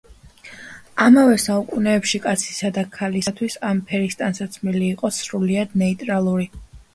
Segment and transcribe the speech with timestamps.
[1.03, 6.51] ამავე საუკუნეებში კაცისა და ქალისათვის ამ ფერის ტანსაცმელი იყო სრულიად ნეიტრალური.